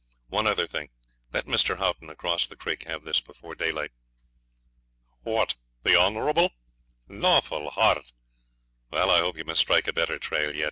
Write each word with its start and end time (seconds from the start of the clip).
One 0.29 0.47
other 0.47 0.65
thing; 0.65 0.89
let 1.31 1.45
Mr. 1.45 1.77
Haughton, 1.77 2.09
across 2.09 2.47
the 2.47 2.55
creek, 2.55 2.85
have 2.87 3.03
this 3.03 3.19
before 3.21 3.53
daylight.' 3.53 3.91
'What, 5.21 5.53
the 5.83 5.95
Honourable!!! 5.95 6.53
Lawful 7.07 7.69
heart! 7.69 8.11
Wal, 8.89 9.11
I 9.11 9.19
hope 9.19 9.37
ye 9.37 9.43
may 9.43 9.53
strike 9.53 9.87
a 9.87 9.93
better 9.93 10.17
trail 10.17 10.55
yet. 10.55 10.59